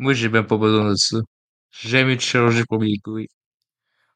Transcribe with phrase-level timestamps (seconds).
[0.00, 1.18] Moi, j'ai même pas besoin de ça.
[1.70, 3.28] J'ai jamais eu de chirurgie pour mes couilles.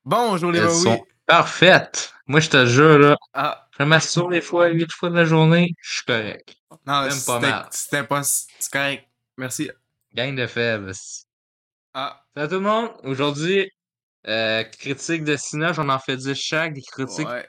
[0.02, 0.82] Bonjour les Elles oui.
[0.82, 2.14] sont parfaites.
[2.26, 5.26] Moi, je te jure, là, Ah, je me masturbe des fois, huit fois de la
[5.26, 6.56] journée, je suis correct.
[6.86, 7.68] non, Même pas mal.
[7.70, 8.22] c'était pas...
[8.24, 9.06] C'est correct.
[9.36, 9.70] Merci.
[10.14, 10.92] Gang de faibles.
[11.92, 12.90] Ah, Salut tout le monde.
[13.02, 13.70] Aujourd'hui,
[14.26, 17.46] euh, critique de cinéma, j'en en fais 10 chaque, des critiques Ouais.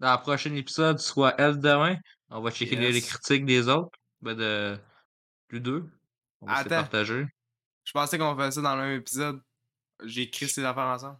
[0.00, 1.96] Dans le prochain épisode, soit elle demain,
[2.30, 3.96] on va checker les, les critiques des autres.
[4.22, 4.76] Ben de
[5.46, 5.88] plus deux.
[6.40, 6.68] On va Attends.
[6.70, 7.26] partager.
[7.84, 9.42] je pensais qu'on faisait ça dans le même épisode.
[10.04, 11.18] J'ai écrit ces affaires ensemble.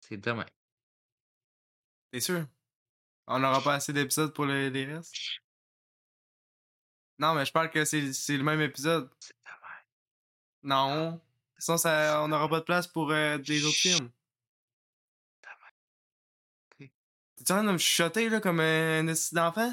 [0.00, 0.46] C'est demain.
[2.10, 2.46] T'es sûr?
[3.26, 5.14] On n'aura pas assez d'épisodes pour les, les restes?
[7.18, 8.00] Non, mais je parle que c'est
[8.36, 9.10] le même épisode.
[9.20, 10.74] C'est demain.
[10.74, 11.20] Non.
[11.58, 14.10] Sinon, ça, on n'aura pas de place pour euh, des autres films.
[16.72, 16.90] Ok.
[17.36, 19.72] T'es en train de me chuchoter, là, comme un esti d'enfant?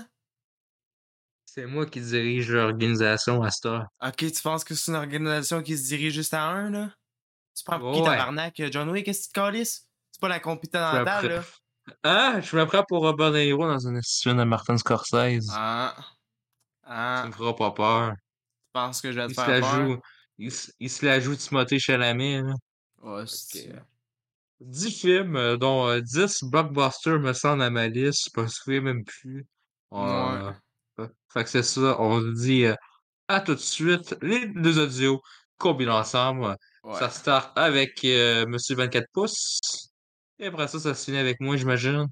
[1.53, 3.85] C'est moi qui dirige l'organisation à cette heure.
[4.01, 6.93] Ok, tu penses que c'est une organisation qui se dirige juste à un, là?
[7.53, 8.61] Tu prends pour qui, tabarnak?
[8.71, 9.85] John Wick, qu'est-ce que tu te calisses?
[10.13, 11.43] C'est pas la Je me compétentale, là.
[12.03, 15.49] Ah, je me prends pour Robert De Niro dans une institution de Martin Scorsese.
[15.52, 15.93] Ah.
[16.83, 17.25] Ah.
[17.27, 18.13] me fera pas peur.
[18.13, 19.88] Tu penses que je vais te Il se faire la peur?
[19.88, 19.97] joue.
[20.38, 22.43] Il, se- il se la joue Timothée Chalamet.
[22.43, 22.53] Là.
[23.02, 23.73] Ouais, c'est...
[24.61, 28.30] 10 films, euh, dont euh, 10 blockbusters me semble à ma liste.
[28.33, 29.45] Je me souviens même plus.
[29.91, 30.53] Euh, Ouais.
[31.33, 31.99] Fait que c'est ça.
[31.99, 32.75] On se dit euh,
[33.27, 34.16] à tout de suite.
[34.21, 35.21] Les deux audios
[35.58, 36.55] combinés ensemble.
[36.83, 36.95] Ouais.
[36.99, 39.59] Ça start avec euh, Monsieur 24 pouces.
[40.39, 42.08] Et après ça, ça se finit avec moi, j'imagine.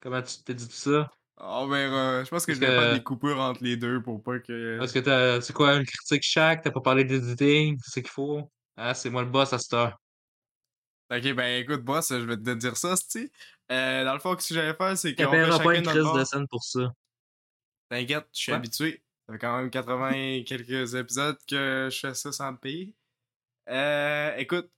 [0.00, 1.10] Comment tu t'es dit ça?
[1.38, 2.24] On verra.
[2.24, 4.38] Je pense que Parce je vais faire que- des coupures entre les deux pour pas
[4.38, 4.78] que...
[4.78, 6.62] Parce que t'as, c'est quoi, une critique chaque?
[6.62, 7.78] T'as pas parlé d'editing?
[7.82, 8.50] C'est ce qu'il faut?
[8.76, 9.96] Ah, c'est moi le boss à cette heure.
[11.10, 13.30] Ok, ben écoute, boss, je vais te dire ça, tu
[13.72, 15.90] euh, Dans le fond, ce que j'allais faire, c'est qu'on fait pas chacun une notre
[15.90, 16.18] crise bord.
[16.18, 16.80] de scène pour ça.
[17.88, 18.58] T'inquiète, je suis Ouais.
[18.58, 19.02] habitué.
[19.26, 22.94] Ça fait quand même 80 et quelques épisodes que je fais ça sans me payer.
[23.68, 24.70] Euh, écoute,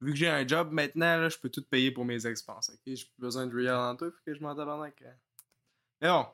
[0.00, 2.80] vu que j'ai un job maintenant, là, je peux tout payer pour mes expenses, ok?
[2.86, 5.02] J'ai plus besoin de real en tout, faut que je m'en tabarnak.
[6.00, 6.26] Mais bon.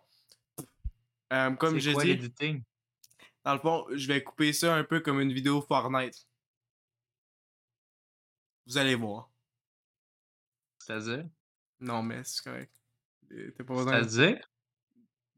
[1.33, 2.63] Euh, comme j'ai dit,
[3.45, 6.29] dans le fond, je vais couper ça un peu comme une vidéo Fortnite.
[8.67, 9.31] Vous allez voir.
[10.79, 11.29] C'est-à-dire?
[11.81, 12.73] Non, mais c'est correct.
[13.29, 14.03] Pas besoin.
[14.05, 14.51] C'est-à-dire?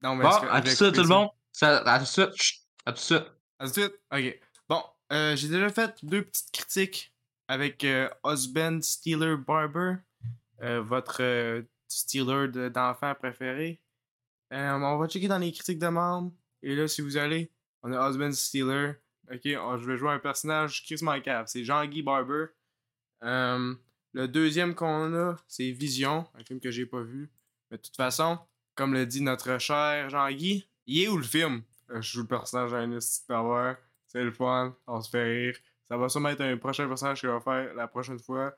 [0.03, 1.15] Non, mais Bon, à tout vais de suite, couper tout le ça.
[1.15, 1.29] monde?
[1.53, 2.31] Ça, à tout de suite.
[2.35, 3.27] Chut, à tout de suite.
[3.59, 4.01] À tout de suite?
[4.13, 4.41] Ok.
[4.69, 7.15] Bon, euh, j'ai déjà fait deux petites critiques
[7.49, 9.95] avec euh, Husband Steeler Barber,
[10.63, 13.81] euh, votre euh, Steeler de- d'enfant préféré.
[14.51, 16.33] On va checker dans les critiques de membres.
[16.63, 17.51] Et là, si vous allez,
[17.83, 18.95] on a Husband Steeler.
[19.33, 21.47] Ok, on- je vais jouer un personnage Chris cave.
[21.49, 22.47] C'est Jean-Guy Barber.
[23.23, 27.31] Le deuxième qu'on a, c'est Vision, un film que j'ai pas vu.
[27.71, 28.39] Mais de toute façon,
[28.77, 31.63] comme le dit notre cher Jean-Guy, il est où le film?
[31.91, 33.77] Euh, Je joue le personnage d'un esti d'horreur.
[34.07, 35.57] C'est le fun, on se fait rire.
[35.89, 38.55] Ça va sûrement être un prochain personnage qu'il va faire la prochaine fois.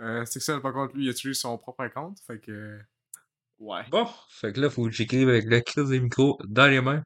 [0.00, 2.18] Euh, c'est que ça, par contre, lui, il a tué son propre compte.
[2.26, 2.78] Fait que.
[3.58, 3.82] Ouais.
[3.90, 7.02] Bon, fait que là, faut que j'écrive avec la crise des micros dans les mains.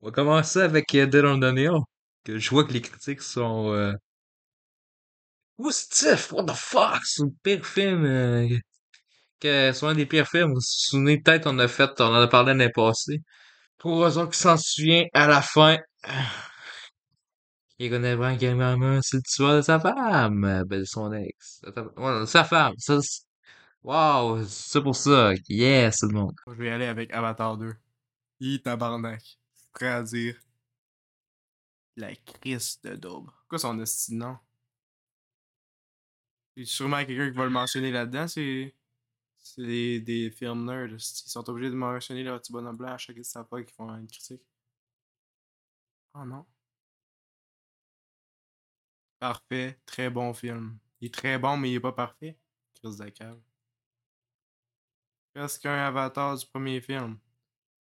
[0.00, 1.80] On va commencer avec euh, Dead on the Nail,
[2.24, 3.92] que je vois que les critiques sont euh...
[5.56, 6.32] positifs.
[6.32, 7.00] What the fuck?
[7.04, 8.04] C'est le pire film.
[8.04, 8.48] Euh...
[9.40, 10.48] Que c'est un des pires films.
[10.48, 13.22] Vous vous souvenez, peut-être, on a fait, on en a parlé l'année passée.
[13.78, 15.78] Pour raison qui s'en souvient, à la fin,
[17.78, 20.64] il connaît vraiment que maman, c'est le tueur de sa femme.
[20.66, 21.62] Ben, de son ex.
[22.26, 22.74] Sa femme.
[22.76, 22.98] Ça,
[23.82, 25.32] Wow, c'est pour ça.
[25.48, 26.34] Yes, tout le monde.
[26.46, 27.74] Je vais aller avec Avatar 2.
[28.40, 29.22] Hi, tabarnak.
[29.72, 30.36] Prêt à dire.
[31.96, 33.30] La crise de daube.
[33.48, 34.36] Quoi son esti de nom?
[36.56, 38.74] Il y a sûrement quelqu'un qui va le mentionner là-dedans, c'est.
[39.54, 40.92] C'est des, des films nerds.
[40.92, 43.16] Ils sont obligés de mentionner leur petit bonhomme blanc à chaque
[43.48, 44.42] fois qu'ils font une critique.
[46.14, 46.44] Oh non.
[49.18, 49.78] Parfait.
[49.86, 50.78] Très bon film.
[51.00, 52.38] Il est très bon, mais il est pas parfait.
[52.74, 53.40] Crise de cave.
[55.34, 57.18] Presque un avatar du premier film.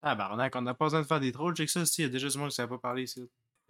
[0.02, 1.56] Ah, barnac, on n'a pas besoin de faire des trolls.
[1.56, 3.30] Check ça aussi, il y a déjà du monde qui savait pas parler ici.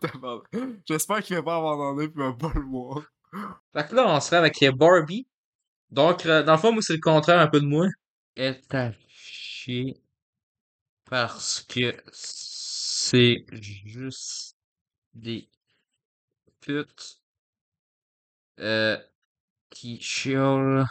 [0.00, 0.48] Tabarnak.
[0.86, 3.02] J'espère qu'il va pas abandonner et va pas le voir.
[3.72, 5.26] Fait que là, on serait avec Barbie.
[5.90, 7.86] Donc, euh, dans le fond, c'est le contraire un peu de moi.
[8.36, 8.62] Est.
[11.04, 14.56] Parce que c'est juste
[15.14, 15.48] des
[16.60, 17.20] putes
[18.58, 18.98] euh,
[19.70, 20.86] qui chiolent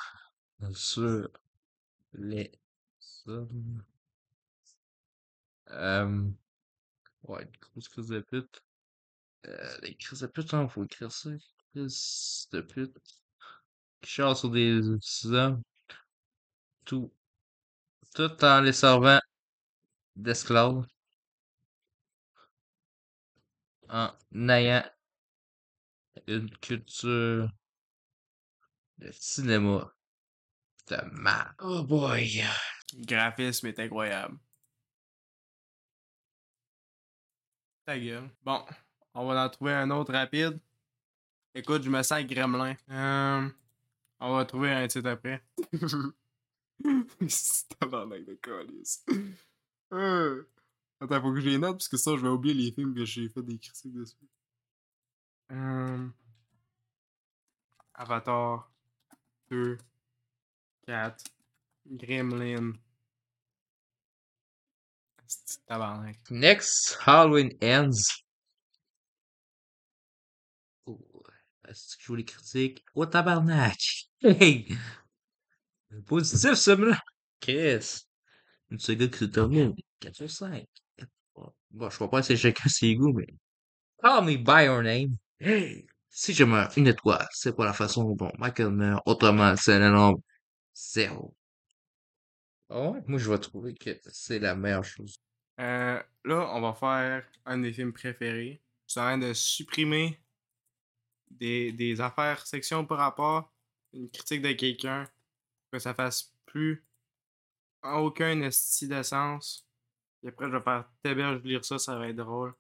[0.74, 1.30] sur
[2.14, 2.52] les
[3.28, 3.84] hommes.
[5.72, 6.30] Euh,
[7.24, 8.64] ouais, une grosse crise de pute.
[9.48, 11.30] Euh, les crises de pute, hein, faut écrire ça.
[11.76, 12.98] De pute.
[14.02, 14.82] Qui chiolent sur des
[15.26, 15.62] hommes.
[16.86, 17.12] Tout.
[18.14, 19.20] Tout en les servant
[20.16, 20.86] d'esclaves.
[23.90, 24.84] en ayant
[26.28, 27.50] une culture
[28.98, 29.94] de cinéma
[30.88, 31.54] de mal.
[31.60, 32.44] Oh boy.
[32.94, 34.38] Le graphisme est incroyable.
[37.86, 38.30] Ta gueule.
[38.44, 38.66] Bon,
[39.14, 40.60] on va en trouver un autre rapide.
[41.58, 42.76] Écoute, je me sens gremlin.
[42.90, 43.50] Euh,
[44.20, 45.42] on va trouver un titre après.
[47.30, 49.06] C'est tabarnak de calice.
[49.94, 50.44] Euh,
[51.00, 53.06] Attends, faut que je les note parce que ça, je vais oublier les films que
[53.06, 54.18] j'ai fait des critiques dessus.
[55.54, 56.10] Euh,
[57.94, 58.70] Avatar
[59.50, 59.78] 2
[60.88, 61.24] 4
[61.86, 62.74] Gremlin.
[65.26, 66.18] C'est tabarnak.
[66.30, 68.25] Next Halloween ends.
[71.70, 72.86] Est-ce que je vois les critiques?
[72.96, 73.78] Oh tabarnak!
[74.22, 74.68] Hey!
[76.06, 77.00] Positif, ça, là!
[77.40, 78.06] Chris!
[78.72, 79.76] Une seconde qui se termine.
[80.00, 80.66] 4 sur 5.
[81.72, 83.28] Bon, je vois pas c'est chacun ses goûts, mais.
[84.02, 85.18] Call me by your name.
[85.40, 85.86] Hey!
[86.10, 89.04] Si je meurs une étoile, c'est pas la façon dont Michael meurt.
[89.06, 90.22] Autrement, c'est le nombre
[90.74, 91.36] zéro.
[92.70, 95.18] Ah ouais, moi je vais trouver que c'est la meilleure chose.
[95.60, 98.62] Euh, là, on va faire un des films préférés.
[98.88, 100.20] C'est en train de supprimer
[101.30, 103.52] des, des affaires, sections par rapport,
[103.94, 105.10] une critique de quelqu'un,
[105.72, 106.86] que ça fasse plus
[107.84, 109.68] aucun esti de sens.
[110.24, 112.54] Et après, je vais faire vais lire ça, ça va être drôle.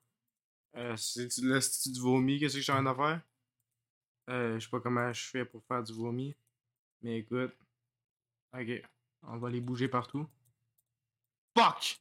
[0.75, 3.21] Euh, c'est l'esti du vomi, qu'est-ce que j'ai envie de faire?
[4.29, 6.35] Euh, je sais pas comment je fais pour faire du vomi.
[7.01, 7.55] Mais écoute.
[8.53, 8.81] Ok.
[9.23, 10.27] On va les bouger partout.
[11.57, 11.99] Fuck!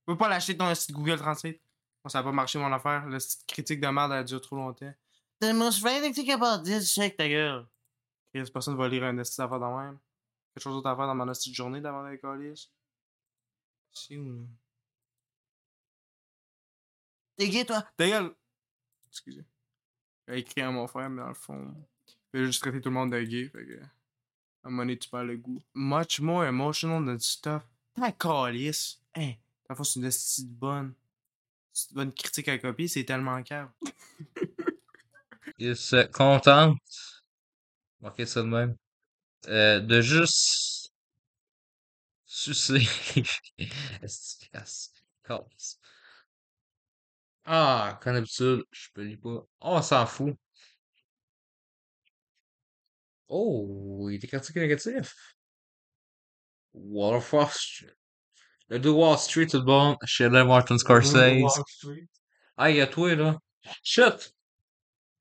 [0.00, 1.60] Je peux pas lâcher ton site Google Translate.
[2.06, 3.06] Ça a pas marché mon affaire.
[3.06, 4.94] Le critique de merde a duré trop longtemps.
[5.40, 7.66] The most frightening thing about this, check ta gueule.
[8.34, 9.98] Chris, personne va lire un esti d'affaires de même.
[10.52, 12.68] Quelque chose d'autre à faire dans mon esti de journée d'avant les colis.
[13.92, 14.42] C'est où, là?
[17.36, 17.86] T'es gay, toi?
[17.96, 18.34] Ta gueule!
[19.08, 19.44] Excusez.
[20.26, 21.72] J'ai écrit à mon frère, mais dans le fond,
[22.34, 23.80] il juste traiter tout le monde de gay, fait que.
[23.80, 25.62] À un moment donné, tu perds le goût.
[25.72, 27.62] Much more emotional than stuff.
[27.94, 29.00] Ta calice.
[29.14, 29.34] Hein,
[29.68, 30.94] dans le fond, c'est une esti de bonne.
[31.72, 33.70] C'est une bonne critique à copier, c'est tellement cave.
[35.58, 36.78] Il se contente.
[38.00, 38.76] Marquez ça de même.
[39.48, 40.92] Euh, de juste
[42.24, 42.86] sucer.
[47.44, 49.30] Ah, comme d'habitude, je peux lire pas.
[49.30, 50.36] Oh, on s'en fout.
[53.28, 55.14] Oh, il était critique négatif.
[56.74, 57.94] Waterfall Street.
[58.68, 59.96] Le de Wall Street, tout bon.
[60.04, 61.16] Chez Martin Scorsese.
[62.56, 63.38] Ah, il y a toi, là.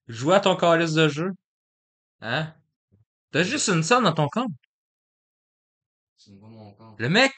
[0.08, 1.32] Joue à ton calice de jeu.
[2.22, 2.54] Hein?
[3.32, 4.52] T'as juste une scène dans ton compte.
[6.98, 7.34] Le mec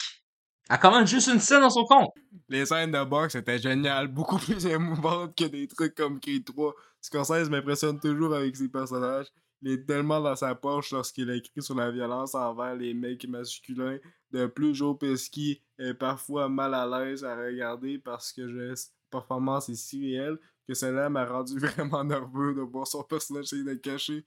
[0.70, 2.12] a commande juste une scène dans son compte.
[2.48, 6.76] Les scènes de boxe étaient géniales, beaucoup plus émouvantes que des trucs comme Creed 3.
[7.02, 9.28] Scorsese m'impressionne toujours avec ses personnages.
[9.62, 13.98] Il est tellement dans sa poche lorsqu'il écrit sur la violence envers les mecs masculins.
[14.32, 18.76] De plus, Joe Pesci est parfois mal à l'aise à regarder parce que la
[19.10, 20.38] performance est si réelle
[20.70, 24.24] que cela m'a rendu vraiment nerveux de voir son personnage essayer de cacher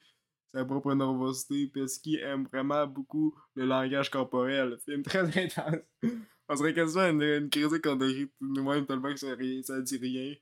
[0.52, 1.68] sa propre nervosité.
[1.68, 4.76] Pesci aime vraiment beaucoup le langage corporel.
[4.84, 5.76] Film très intense.
[6.48, 9.28] On serait quasiment une, une critique qu'on écrit nous-mêmes tellement que ça,
[9.62, 10.34] ça dit rien.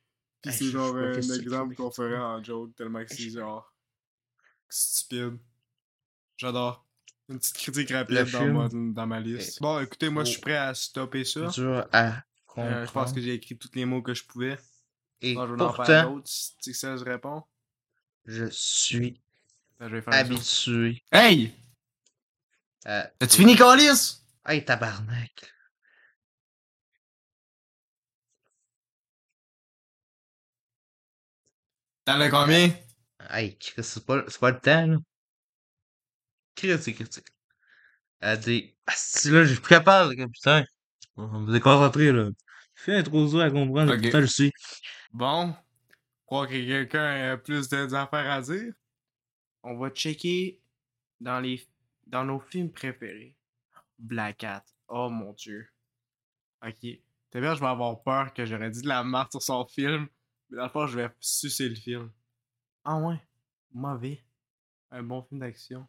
[0.42, 3.70] Puis c'est genre un exemple qu'on ferait en joke tellement que c'est genre
[4.70, 5.38] stupide.
[6.38, 6.86] J'adore.
[7.28, 9.60] Une petite critique rapide dans ma, dans ma, liste.
[9.60, 11.46] Bon, écoutez, moi, je suis prêt à stopper ça.
[11.48, 12.24] Dur à
[12.58, 14.58] euh, je pense que j'ai écrit tous les mots que je pouvais.
[15.22, 17.42] Et je vais pourtant, en faire d'autres si ça je réponds.
[18.24, 19.20] Je suis
[19.78, 21.02] Ben, je vais faire habitué.
[21.12, 21.54] Hey!
[22.84, 24.22] à- As-tu fini, Calis?
[24.46, 25.52] Hey, tabarnak.
[32.04, 32.70] T'en as combien?
[33.28, 34.96] Hey, Chris, c'est pas, pas le temps, là.
[36.54, 37.26] Critique, critique.
[38.20, 40.64] Elle dit, ah, si là, j'ai plus capable, putain.
[41.16, 42.28] On va me déconcentrer, là.
[42.74, 44.00] Fais trop dur à comprendre, Ok.
[44.00, 44.52] putain, je suis.
[45.12, 45.54] Bon.
[45.88, 48.72] Je crois que quelqu'un a plus d'affaires à dire?
[49.62, 50.60] On va checker
[51.20, 51.66] dans les
[52.06, 53.36] dans nos films préférés.
[53.98, 54.64] Black Cat.
[54.88, 55.68] Oh mon dieu.
[56.64, 56.86] Ok.
[57.30, 60.08] T'as bien, je vais avoir peur que j'aurais dit de la merde sur son film.
[60.48, 62.10] Mais dans le fond, je vais sucer le film.
[62.84, 63.20] Ah ouais?
[63.72, 64.24] Mauvais.
[64.90, 65.86] Un bon film d'action.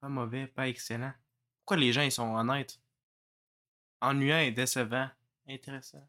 [0.00, 1.14] Pas mauvais, pas excellent.
[1.58, 2.78] Pourquoi les gens ils sont honnêtes?
[4.00, 5.08] Ennuyant et décevant.
[5.48, 6.06] Intéressant.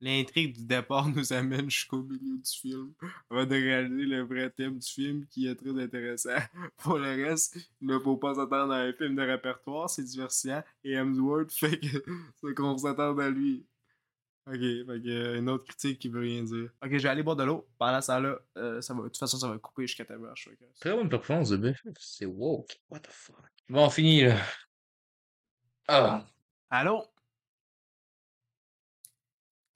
[0.00, 2.92] L'intrigue du départ nous amène jusqu'au milieu du film,
[3.30, 6.38] avant de réaliser le vrai thème du film qui est très intéressant.
[6.78, 10.62] Pour le reste, il ne faut pas s'attendre à un film de répertoire, c'est divertissant,
[10.84, 12.04] et Hemsworth fait que
[12.40, 13.66] ce qu'on s'attend à lui.
[14.46, 16.70] Ok, fait que, euh, une autre critique qui veut rien dire.
[16.82, 17.68] Ok, je vais aller boire de l'eau.
[17.76, 20.48] Pendant ça là, euh, ça va, de toute façon, ça va couper jusqu'à ta bouche.
[20.80, 21.74] Très bonne performance de.
[21.98, 22.80] C'est woke.
[22.88, 23.36] What the fuck?
[23.68, 24.36] Bon, on finit là.
[25.86, 26.24] Ah.
[26.70, 27.04] Allô?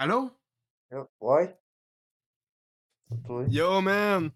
[0.03, 0.37] Allô?
[1.21, 1.57] Ouais.
[3.49, 4.33] Yo, man!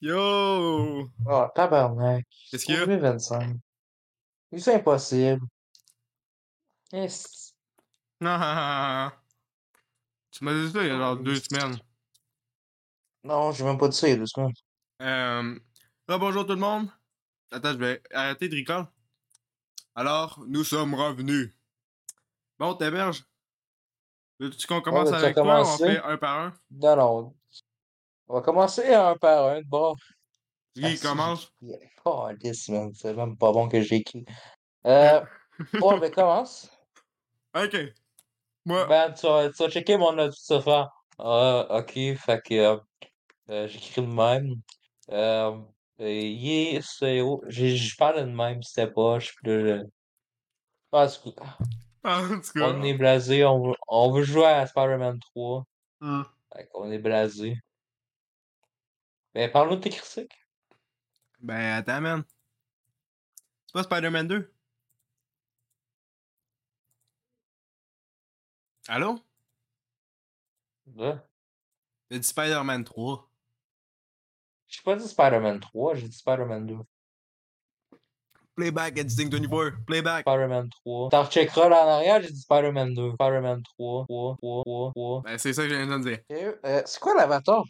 [0.00, 1.10] Yo!
[1.26, 2.24] Oh, tabarnak.
[2.48, 2.86] Qu'est-ce qu'il y a?
[2.86, 3.56] 25.
[4.56, 5.44] C'est impossible.
[6.92, 7.56] Yes.
[8.20, 9.20] Ah,
[10.30, 11.80] tu m'as dit ça il y a genre deux semaines.
[13.24, 14.54] Non, j'ai même pas dit ça il y a deux semaines.
[15.02, 15.58] Euh,
[16.06, 16.88] là, bonjour tout le monde.
[17.50, 18.84] Attends, je vais arrêter de ricoler.
[19.96, 21.52] Alors, nous sommes revenus.
[22.60, 23.24] Bon, t'héberges?
[24.38, 26.52] Veux-tu qu'on commence tu avec toi ou on fait un par un?
[26.70, 27.34] Non, non.
[28.28, 29.92] On va commencer un par un Ah,
[30.74, 31.52] si, commence?
[32.04, 32.28] Oh,
[32.68, 32.92] man.
[32.94, 34.24] C'est même pas bon que j'ai écrit.
[34.86, 35.20] Euh.
[35.80, 36.70] ouais, ben commence.
[37.54, 37.74] Ok.
[38.66, 40.90] Moi, Ben, tu vas, tu vas checker mon note, tu vas faire.
[41.18, 42.54] Ah, ok, fait que.
[42.54, 42.76] euh,
[43.48, 44.56] euh, j'écris de même.
[45.10, 45.56] Euh.
[45.98, 49.18] yeah, c'est Je parle de même, c'était pas.
[49.20, 49.82] Je suis plus.
[50.92, 51.06] Ah.
[52.06, 52.68] En tout cas.
[52.68, 55.66] On est blasé, on veut, on veut jouer à Spider-Man 3.
[56.00, 56.22] Hmm.
[56.52, 57.58] Fait qu'on est blasé.
[59.34, 60.38] Ben, parle-nous de tes critiques.
[61.40, 62.24] Ben, attends, man.
[63.66, 64.52] C'est pas Spider-Man 2?
[68.88, 69.18] Allô?
[70.94, 71.26] Là.
[72.10, 73.28] J'ai dit Spider-Man 3.
[74.68, 76.76] J'ai pas dit Spider-Man 3, j'ai dit Spider-Man 2.
[78.56, 79.84] Playback, Editing 24.
[79.86, 80.20] Playback.
[80.22, 81.10] Spider-Man 3.
[81.10, 83.10] T'en recheckeras là en arrière, j'ai dit Spider-Man 2.
[83.12, 84.04] Spider-man 3.
[84.06, 85.22] 3, 3, 3, 3.
[85.24, 86.18] Ben, c'est ça que viens de dire.
[86.64, 87.62] Euh, c'est quoi l'avatar?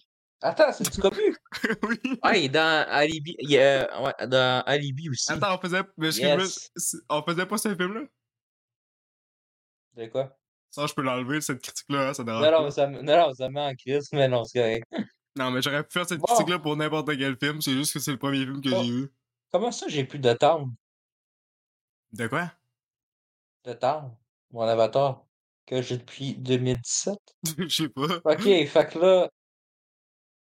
[0.43, 1.35] Attends, c'est du copieux.
[1.89, 2.19] oui.
[2.23, 3.35] Ah, il est dans Alibi.
[3.39, 5.33] il y a- ouais, dans Alibi aussi.
[5.33, 5.83] Attends, on faisait.
[5.97, 6.71] Mais Yes.
[7.09, 8.03] on faisait pas ce film-là?
[9.97, 10.37] De quoi?
[10.71, 13.33] Ça, je peux l'enlever, cette critique-là, hein, ça dérange Non, non, ça, me- non, non,
[13.35, 14.85] ça me met en crise, mais non, c'est correct.
[15.37, 16.27] Non, mais j'aurais pu faire cette Bon.
[16.27, 18.83] critique-là pour n'importe quel film, c'est juste que c'est le premier film que Bon.
[18.83, 19.13] j'ai vu.
[19.53, 20.69] Comment ça, j'ai plus de temps?
[22.13, 22.53] De quoi?
[23.65, 24.17] De temps?
[24.51, 25.25] Mon avatar?
[25.67, 27.17] Que j'ai depuis 2017?
[27.59, 28.17] Je sais pas.
[28.25, 29.29] Ok, fait que là,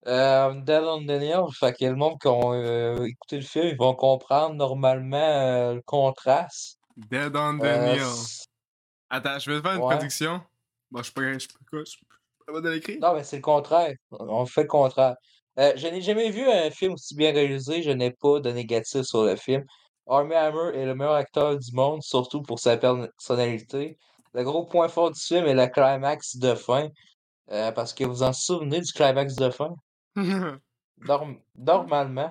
[0.07, 3.77] euh, Dead on Daniel, fait que le monde qui a euh, écouté le film, ils
[3.77, 6.79] vont comprendre normalement euh, le contraste.
[6.97, 8.45] Dead on c-
[9.11, 9.97] Attends, je vais te faire une Ouais.
[9.97, 10.41] prédiction.
[10.91, 12.99] Bon, je suis pas, je suis pas, quoi, je suis pas capable de l'écrire.
[13.01, 13.95] non, mais c'est le contraire.
[14.11, 15.17] On fait le contraire.
[15.59, 19.03] Euh, je n'ai jamais vu un film aussi bien réalisé, je n'ai pas de négatif
[19.03, 19.65] sur le film.
[20.07, 23.99] Armie Hammer est le meilleur acteur du monde, surtout pour sa personnalité.
[24.35, 26.89] Le gros point fort du film est le climax de fin.
[27.51, 29.75] euh, parce que vous en souvenez du climax de fin?
[30.99, 32.31] Norm- normalement.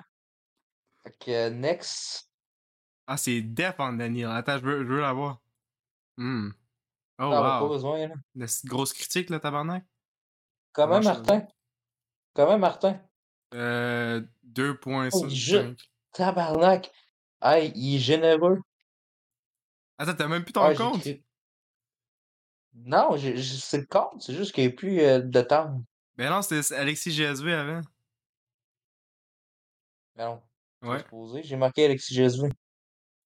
[1.02, 2.28] Fait que next.
[3.06, 4.30] ah, c'est Death on Daniel.
[4.30, 5.40] Attends, je veux, je veux la voir.
[6.16, 6.50] Hmm.
[7.18, 8.14] Oh, Non, pas besoin, là.
[8.34, 9.84] Une petite grosse critique, là, tabarnak?
[10.72, 11.46] Comment, Martin?
[12.34, 13.00] Comment, Martin?
[13.56, 15.10] Euh, 2.5.
[15.14, 15.74] Oh, je-
[16.12, 16.90] Tabarnak.
[17.42, 18.60] Hey, il est généreux.
[19.98, 21.06] Attends, t'as même plus ton Ah, compte?
[22.74, 25.80] Non, j'ai- c'est le compte, c'est juste qu'il n'y a plus euh, de temps.
[26.16, 27.80] Ben non, c'était Alexis GSV avant.
[30.16, 30.42] Mais non,
[30.82, 30.98] c'est Ouais.
[31.00, 31.42] supposé.
[31.42, 32.48] J'ai marqué Alexis GSV.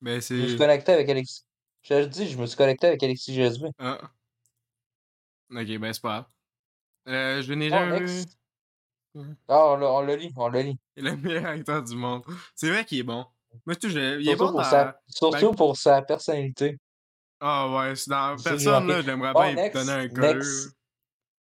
[0.00, 0.56] Ben Je me suis c'est.
[0.56, 1.42] connecté avec Alexis.
[1.82, 3.68] Je te dis, je me suis connecté avec Alexis GSV.
[3.78, 3.99] Ah.
[5.50, 6.26] Ok, ben c'est pas grave.
[7.08, 8.22] Euh, je n'ai jamais vu.
[9.14, 9.37] Mhm.
[9.49, 10.79] Ah, on, le lit, on le lit.
[10.97, 12.23] Il est le meilleur acteur du monde.
[12.55, 13.26] C'est vrai qu'il est bon.
[13.67, 14.71] Moi, tu sais, je- il est Surtout, bon pour, dans.
[14.71, 16.79] sa, surtout ben- pour sa personnalité.
[17.40, 20.35] Ah ouais, c'est dans personne, là, j'aimerais bien lui donner un colleux.
[20.35, 20.76] next.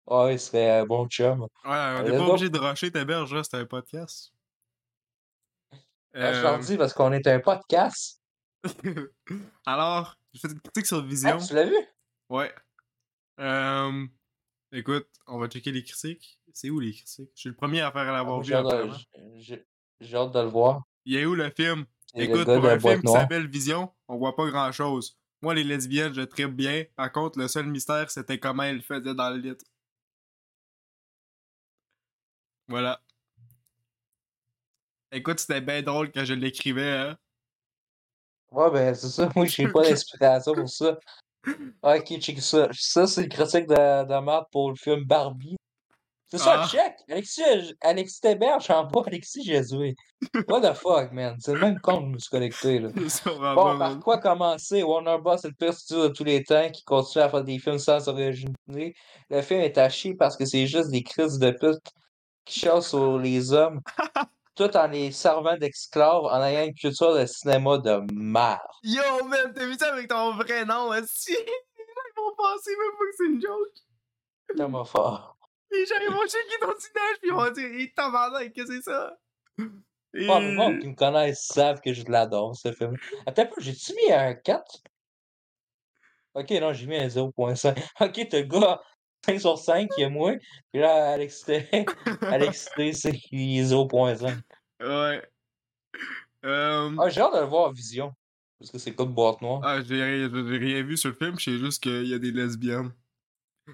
[0.07, 1.43] Ouais, il serait un bon chum.
[1.43, 2.31] Ouais, on n'est pas go.
[2.31, 4.33] obligé de rusher ta berge, là, c'est un podcast.
[6.15, 8.23] Ah, je leur Euh, dis parce qu'on est un podcast.
[9.67, 11.39] Alors, j'ai fait une critique sur Ah, Vision.
[11.39, 11.77] tu l'as vu?
[12.31, 12.55] Ouais.
[13.41, 14.07] Euh,
[14.73, 16.39] Écoute, on va checker les critiques.
[16.53, 17.31] C'est où les critiques?
[17.35, 18.47] Je suis le premier à faire Ah, l'avoir vu.
[18.47, 18.71] J'ai hâte, de-
[20.15, 20.83] hâte le voir.
[21.05, 21.87] Il est où le film?
[22.15, 25.19] Écoute, pour un film qui s'appelle Vision, on voit pas grand chose.
[25.41, 26.85] Moi, les lesbiennes, je tripe bien.
[26.97, 29.57] Par contre, le seul mystère, c'était comment elles faisaient dans le lit.
[32.67, 33.01] Voilà.
[35.13, 37.19] Écoute, c'était bien drôle quand je l'écrivais, hein.
[38.51, 39.31] Ouais, ben, c'est ça.
[39.35, 40.99] Moi, j'ai pas d'inspiration pour ça.
[41.83, 42.69] Ah, Ok, check ça.
[42.73, 45.57] Ça, c'est le critique de, de pour le film Barbie.
[46.31, 46.69] C'est ça, Ah.
[46.69, 46.95] check!
[47.09, 47.41] Alexis,
[47.81, 49.95] Alexis Téberge en bas, Alexis Jésus.
[50.47, 51.37] What the fuck, man?
[51.41, 52.91] C'est le même compte me suis connecté, là.
[53.55, 54.83] Bon, par quoi commencer?
[54.83, 55.37] Warner Bros.
[55.37, 58.07] est le pire studio de tous les temps qui continue à faire des films sans
[58.09, 58.95] originalité.
[59.31, 61.81] Le film est à chier parce que c'est juste des crises de pute
[62.45, 63.81] qui chassent sur les hommes,
[64.59, 68.59] tout en les servant d'esclaves, en ayant une culture de cinéma de merde.
[68.83, 71.33] Yo, man, t'as vu ça avec ton vrai nom, aussi?
[71.39, 74.57] Ils vont penser même pas que c'est une joke.
[74.57, 75.37] tellement fort.
[75.71, 78.75] Les gens, ils vont checker ton teenage, puis ils vont dire, hé, tabarnak, qu'est-ce que
[78.75, 79.17] c'est ça?
[80.15, 80.27] Et...
[80.27, 82.97] Le monde qui me connaissent savent que je l'adore, ce film.
[83.27, 84.83] Attends un peu, j'ai-tu mis un 4?
[86.35, 87.77] Ok, non, j'ai mis un 0.5.
[88.01, 88.81] Ok, t'as le gars
[89.29, 90.37] 5 sur 5 qui est moins.
[90.73, 91.69] Puis là, Alex T,
[92.23, 94.39] Alex T, c'est qu'il est 0.5.
[94.81, 95.23] Ouais.
[96.45, 96.97] Euh...
[96.99, 98.15] Ah, j'ai hâte de le voir en vision.
[98.59, 99.61] Parce que c'est comme boîte noire.
[99.65, 102.33] Ah, j'ai rien, rien vu sur le film, je sais juste qu'il y a des
[102.33, 102.93] lesbiennes.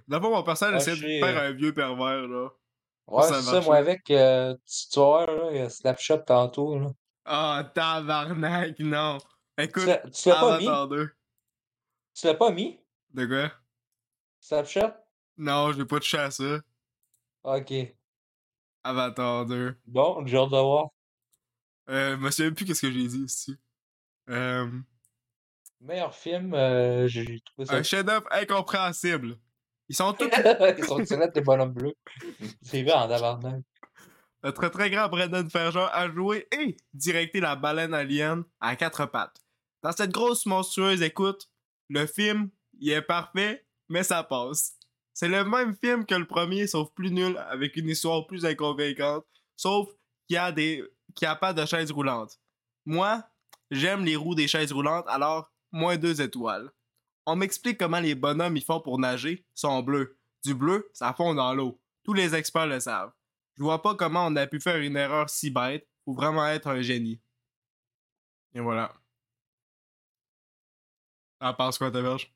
[0.09, 2.49] D'abord, mon personnage Ah, essaie de faire euh, un vieux pervers, là.
[3.07, 4.55] ouais, ça c'est ça, moi avec, euh,
[4.97, 6.89] là, il y a Snapchat tantôt, là.
[7.25, 9.19] Ah, tabarnak, non.
[9.57, 10.67] Écoute, tu l'as pas mis?
[10.67, 11.11] Avatar 2.
[12.15, 12.79] Tu l'as pas mis?
[13.15, 13.53] De quoi?
[14.41, 15.04] Snapchat?
[15.37, 16.61] Non, j'ai pas touché à ça.
[17.43, 17.73] Ok.
[18.85, 19.77] Avatar 2.
[19.87, 20.89] Bon, j'ai hâte de voir.
[21.91, 23.57] Euh, je me souviens plus qu'est-ce que j'ai dit ici.
[24.31, 24.69] Euh,
[25.81, 27.75] Meilleur film, euh, j'ai trouvé ça.
[27.77, 29.37] un chef-d'œuvre incompréhensible.
[29.89, 30.31] Ils sont tous.
[30.79, 31.95] Ils sont tirés des bonhommes bleus.
[32.63, 33.63] C'est vrai en tabarnak.
[34.43, 39.43] Notre très grand Brendan Ferger a joué et directé la baleine alien à quatre pattes.
[39.83, 41.51] Dans cette grosse monstrueuse écoute,
[41.89, 44.79] le film, il est parfait, mais ça passe.
[45.15, 49.25] C'est le même film que le premier, sauf plus nul, avec une histoire plus inconvaincante,
[49.57, 49.89] sauf
[50.27, 52.41] qu'il y a des, qu'il y a pas de chaises roulantes.
[52.85, 53.25] Moi,
[53.71, 56.69] j'aime les roues des chaises roulantes, alors moins deux étoiles.
[57.27, 60.19] On m'explique comment les bonhommes ils font pour nager, sont bleus.
[60.45, 61.81] Du bleu, ça fond dans l'eau.
[62.03, 63.13] Tous les experts le savent.
[63.57, 65.89] Je vois pas comment on a pu faire une erreur si bête.
[66.05, 67.21] Faut vraiment être un génie.
[68.53, 68.93] Et voilà.
[71.41, 72.34] Ah, pense quoi, ta verge?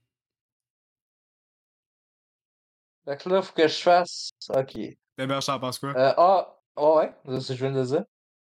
[3.08, 4.30] Fait que là, faut que je fasse.
[4.50, 4.76] Ok.
[5.16, 5.96] Verge, t'en penses quoi?
[5.96, 8.04] Euh, ah, ah ouais, c'est ce que je viens de dire.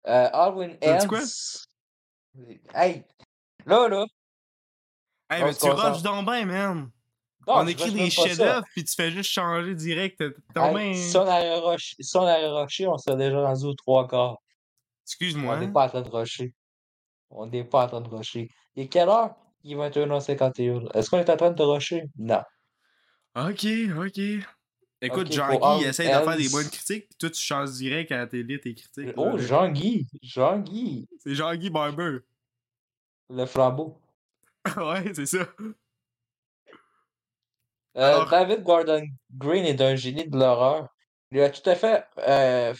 [0.07, 1.09] Euh, dit Ends.
[1.09, 1.21] quoi?
[2.73, 3.05] Hey!
[3.67, 4.07] Là, là.
[5.31, 6.91] hey, on mais tu rushes donc bien, man!
[7.47, 8.23] Non, on écrit des ça.
[8.23, 10.21] chefs-d'œuvre, puis tu fais juste changer direct.
[10.21, 14.39] Hey, si, on si on rushé, on serait déjà rendu aux trois quarts.
[15.05, 15.57] Excuse-moi.
[15.57, 15.73] On n'est hein.
[15.73, 16.55] pas en train de rusher.
[17.31, 18.49] On n'est pas en train de rusher.
[18.77, 19.35] Il est quelle heure?
[19.65, 20.97] Il est 21h51.
[20.97, 22.05] Est-ce qu'on est en train de rusher?
[22.17, 22.43] Non.
[23.37, 23.67] Ok,
[23.97, 24.21] ok.
[25.01, 28.19] Écoute, Jean-Guy, il essaye de faire des bonnes critiques, puis toi, tu changes direct à
[28.19, 29.13] la télé tes critiques.
[29.17, 29.37] Oh.
[29.37, 30.07] Jean-Guy.
[30.23, 31.09] Jean-Guy.
[31.19, 32.19] C'est Jean-Guy Barber.
[33.29, 33.99] Le flambeau.
[34.77, 35.47] ouais, c'est ça.
[37.97, 40.89] Euh, Alors- David Gordon Green est un génie de l'horreur.
[41.31, 42.73] Il a tout à fait, euh,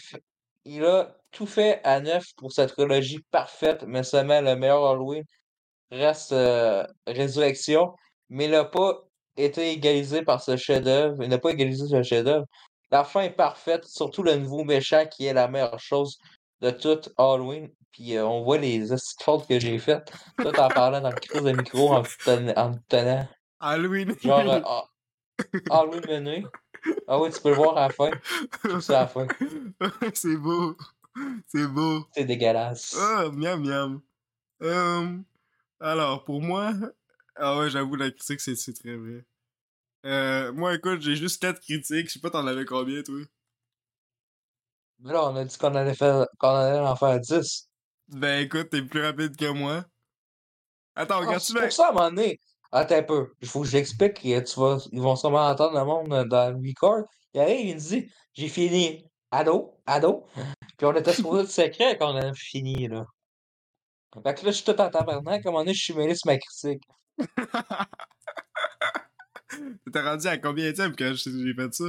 [0.65, 5.25] il a tout fait à neuf pour cette trilogie parfaite, mais seulement le meilleur Halloween
[5.91, 7.95] reste euh, Résurrection,
[8.29, 9.04] mais il n'a pas
[9.37, 11.23] été égalisé par ce chef-d'œuvre.
[11.23, 12.47] Il n'a pas égalisé ce chef-d'œuvre.
[12.91, 16.19] La fin est parfaite, surtout le nouveau méchant qui est la meilleure chose
[16.61, 17.71] de tout Halloween.
[17.93, 18.87] Puis euh, on voit les
[19.23, 20.13] fautes que j'ai faites.
[20.39, 23.29] Toi, t'en parlais dans le crise de micro en en te tenant.
[23.61, 24.15] Halloween.
[24.21, 24.85] Genre, euh, ah,
[25.71, 26.47] Halloween mené.
[27.09, 28.11] Ah oui, tu peux le voir à la fin.
[28.81, 29.27] C'est à la fin.
[30.15, 30.77] c'est beau.
[31.47, 32.05] C'est beau.
[32.13, 32.97] C'est dégueulasse.
[32.99, 34.01] Ah, miam miam.
[34.63, 35.19] Euh,
[35.81, 36.73] alors, pour moi,
[37.37, 39.25] ah ouais, j'avoue, la critique, c'est très vrai.
[40.07, 42.09] Euh, moi, écoute, j'ai juste 4 critiques.
[42.09, 43.21] Je sais pas, t'en avais combien, toi?
[45.01, 47.69] Mais là, on a dit qu'on allait faire qu'on allait en faire 10.
[48.09, 49.85] Ben, écoute, t'es plus rapide que moi.
[50.95, 52.39] Attends, regarde, tu c'est ça, à un moment donné.
[52.71, 53.33] Attends un peu.
[53.41, 54.15] Il faut que j'explique.
[54.21, 57.05] Tu vas, ils vont sûrement entendre le monde euh, dans le record.
[57.33, 59.05] Il arrive, il me dit J'ai fini.
[59.31, 59.81] Allô?
[59.87, 60.27] Allô?
[60.77, 63.05] Puis on était supposé être secret quand on a fini, là.
[64.23, 65.45] Fait que là, je suis tout en tabarnak.
[65.45, 66.83] À un moment donné, je suis mêlé sur ma critique.
[69.93, 71.85] T'es rendu à combien de quand j'ai fait ça?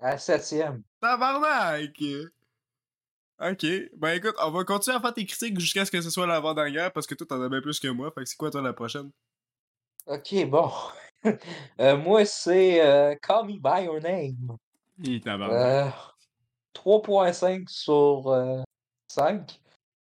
[0.00, 0.82] À la septième.
[1.00, 2.00] Tabarnak!
[3.40, 3.64] Ok,
[3.96, 6.92] ben écoute, on va continuer à faire tes critiques jusqu'à ce que ce soit l'avant-dernière
[6.92, 8.10] parce que toi t'en as bien plus que moi.
[8.10, 9.10] Fait que c'est quoi toi la prochaine?
[10.06, 10.70] Ok, bon.
[11.80, 14.56] Euh, moi, c'est euh, Call Me By Your Name.
[15.02, 15.56] Il tabarnak.
[15.56, 15.90] Euh,
[16.74, 18.62] 3.5 sur euh,
[19.08, 19.60] 5.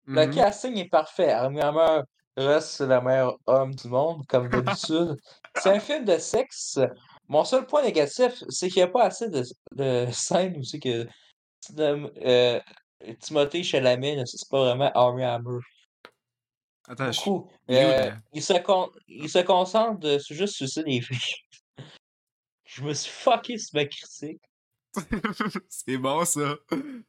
[0.07, 0.35] Le Mhm.
[0.35, 1.31] casting est parfait.
[1.31, 2.03] Armie Hammer
[2.37, 5.16] reste le meilleur homme du monde, comme d'habitude.
[5.57, 6.79] C'est un film de sexe.
[7.29, 9.42] Mon seul point négatif, c'est qu'il n'y a pas assez de,
[9.73, 11.07] de scènes où c'est que
[11.79, 12.61] euh,
[13.20, 15.59] Timothée Chalamet, c'est pas vraiment Armie Hammer.
[16.87, 17.18] Attends, je...
[17.25, 17.51] Beaucoup.
[17.70, 21.18] Euh, il, se con- il se concentre sur juste sucer des filles.
[22.64, 24.42] Je me suis fucké sur ma critique.
[25.68, 26.57] c'est bon ça.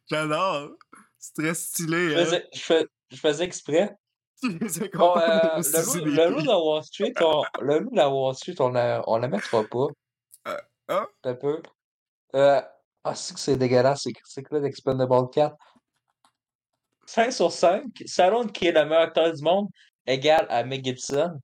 [0.10, 0.70] J'adore.
[1.18, 2.42] C'est très stylé, Je hein.
[2.54, 3.96] je fais- je faisais exprès.
[4.70, 8.36] C'est Bon, euh, le, loup, le de Wall Street, on, le loup de la Wall
[8.36, 9.88] Street, on la, on la mettra pas.
[10.48, 11.06] Euh, ah?
[11.24, 11.62] Un peu.
[12.36, 12.62] Euh,
[13.04, 15.56] ah, c'est que c'est dégueulasse, ces critiques-là d'Expendable 4.
[17.08, 17.84] 5 sur 5.
[18.06, 19.68] Stallone, qui est le meilleur acteur du monde,
[20.08, 21.40] égal à Mel Gibson.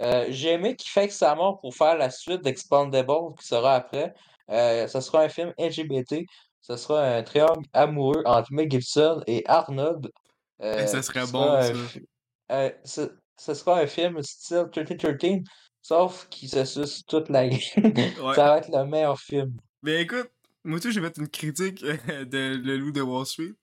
[0.00, 4.14] Euh, J'ai aimé qu'il fait sa mort pour faire la suite d'Expendable qui sera après.
[4.48, 6.24] Ce sera un film LGBT.
[6.60, 10.10] Ce sera un triangle amoureux entre Mel Gibson et Arnold.
[10.60, 11.72] Euh, ça serait ce bon, un
[12.50, 13.02] euh, ce,
[13.36, 15.40] ce sera un film style 1313,
[15.82, 17.44] sauf qu'il se suce toute la.
[17.46, 18.34] Ouais.
[18.34, 19.56] Ça va être le meilleur film.
[19.82, 20.30] Mais écoute,
[20.64, 23.54] moi aussi, j'ai fait une critique euh, de Le Loup de Wall Street.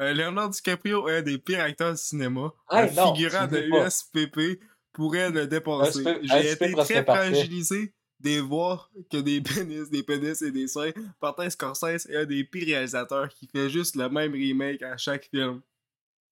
[0.00, 2.52] Euh, Leonardo DiCaprio est un des pires acteurs de cinéma.
[2.70, 3.58] Hey, un non, figurant de.
[3.58, 4.60] USPP
[4.92, 6.04] pourrait le dépasser.
[6.22, 10.90] J'ai été très fragilisé de voir que des pénis, des pénis et des seins.
[11.20, 15.28] Martin Scorsese est un des pires réalisateurs qui fait juste le même remake à chaque
[15.30, 15.60] film.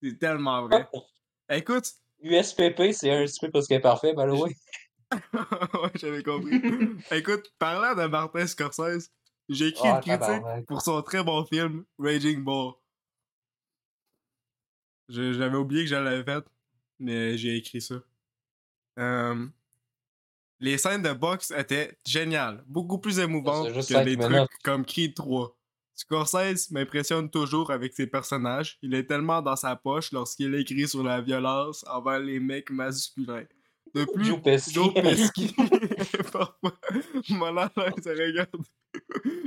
[0.03, 0.89] C'est tellement vrai.
[1.53, 1.85] Écoute,
[2.23, 4.57] USPP, c'est un parce qu'il est parfait, by the way.
[5.35, 6.59] ouais, j'avais compris.
[7.11, 9.11] Écoute, parlant de Martin Scorsese,
[9.51, 12.73] j'ai écrit Ah, une critique pour son très bon film Raging Bull.
[15.11, 16.45] J'avais oublié que je l'avais fait,
[16.99, 17.97] mais j'ai écrit ça.
[18.99, 19.47] Euh,
[20.61, 24.49] les scènes de boxe étaient géniales, beaucoup plus émouvantes que des minutes.
[24.49, 25.55] trucs comme Creed 3.
[26.03, 28.77] Scorsese m'impressionne toujours avec ses personnages.
[28.83, 33.45] Il est tellement dans sa poche lorsqu'il écrit sur la violence envers les mecs masculins.
[33.95, 35.55] De plus, Joe Pesci.
[35.57, 35.71] À
[38.11, 38.51] regarder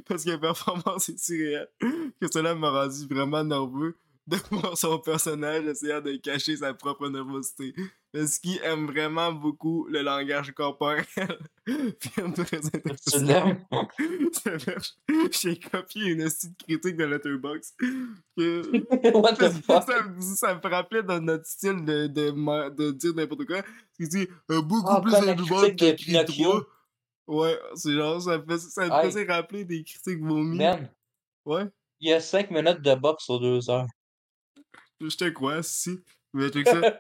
[0.08, 1.68] parce que la performance est si réelle
[2.22, 7.08] que cela m'a rendu vraiment nerveux de voir son personnage essayant de cacher sa propre
[7.10, 7.74] nervosité.
[8.12, 11.06] Pesci aime vraiment beaucoup le langage corporel.
[12.00, 13.20] Très intéressant.
[13.22, 13.66] l'aimes?
[14.32, 14.78] C'est-à-dire,
[15.32, 17.76] J'ai copié une petite critique de Letterboxd
[18.38, 19.84] que What the fuck?
[19.84, 23.62] ça, me- ça me rappelait dans notre style de, de, dire n'importe quoi.
[24.00, 26.52] Il dit euh, beaucoup Ah, plus que de Creed Pinocchio.
[26.62, 26.64] 3.
[27.28, 30.58] Ouais, c'est genre, ça, fait, ça me faisait rappeler des critiques vomies.
[30.58, 30.90] Man,
[31.46, 31.66] Ouais,
[32.00, 33.88] il y a 5 minutes de boxe sur 2 heures.
[35.02, 36.04] Je te crois, si.
[36.34, 37.00] Mais check ça,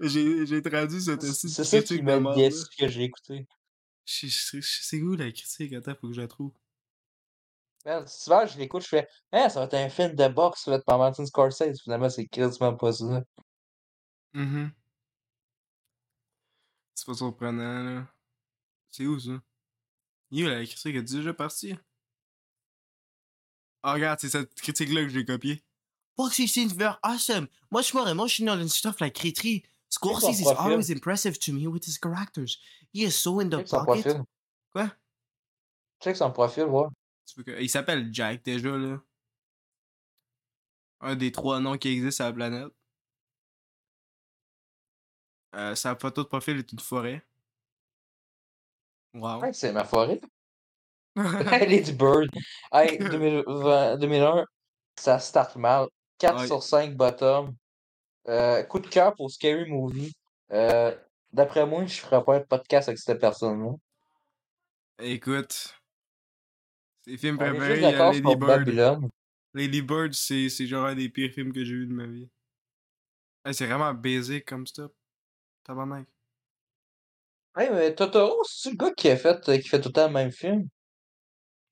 [0.00, 2.34] j'ai, traduit cette petite c'est ça qui critique m'a
[2.78, 3.46] que j'ai écouté.
[4.04, 5.72] C'est où la critique?
[5.72, 6.52] Attends, faut que je la trouve.
[7.86, 10.84] Man, souvent, je l'écoute, je fais Hein, ça va être un film de boxe fait
[10.84, 11.80] par Martin Scorsese.
[11.82, 13.24] Finalement, c'est quasiment pas ça.
[14.34, 14.70] Mhm.
[16.94, 18.06] C'est pas surprenant, là.
[18.90, 19.40] C'est où, ça?
[20.32, 21.74] Où la critique est déjà partie?
[23.82, 25.64] Ah, regarde, c'est cette critique-là que j'ai copiée.
[26.20, 29.64] Boxing scenes were awesome, much more emotional and stuff like 3.
[29.90, 32.58] Scorsese is always impressive to me with his characters.
[32.92, 33.86] He is so in the pocket.
[33.86, 34.26] profil.
[34.70, 34.90] Quoi?
[36.02, 36.88] Check son profil, ouais.
[37.58, 39.00] Il s'appelle Jack, déjà, là.
[41.00, 42.72] Un des trois noms qui existent sur la planète.
[45.54, 47.22] Euh, sa photo de profil est une forêt.
[49.14, 49.40] Wow.
[49.40, 50.20] Ouais, c'est ma forêt.
[51.16, 52.28] Lady Bird.
[52.70, 54.44] Hey, 2020 2001,
[54.96, 55.88] ça start mal.
[56.20, 56.46] 4 Ouais.
[56.46, 57.54] sur 5 bottom.
[58.28, 60.12] Euh, coup de cœur pour Scary Movie.
[60.52, 60.94] Euh,
[61.32, 63.70] D'après moi, je ferais pas un podcast avec cette personne-là.
[64.98, 65.74] Écoute,
[67.04, 69.10] ses films préférés, il y a Lady Bird.
[69.54, 72.28] Lady Bird, c'est genre un des pires films que j'ai vu de ma vie.
[73.44, 74.92] Hey, c'est vraiment basic comme stop.
[75.62, 76.06] Tabarnak.
[77.56, 80.08] Hey, mais Totoro, c'est le gars qui a fait, euh, qui fait tout le temps
[80.08, 80.68] le même film?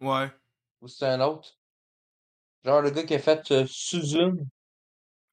[0.01, 0.31] Ouais.
[0.81, 1.58] Ou c'est un autre?
[2.65, 4.49] Genre le gars qui a fait euh, Suzune.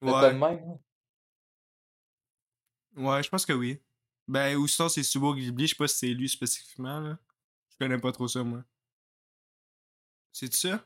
[0.00, 0.56] Pas le Ouais.
[0.56, 0.78] même, hein?
[2.96, 3.80] Ouais, je pense que oui.
[4.26, 7.18] Ben, ou sinon, c'est Subo Ghibli, je sais pas si c'est lui spécifiquement, là.
[7.70, 8.64] Je connais pas trop ça, moi.
[10.32, 10.84] C'est ça?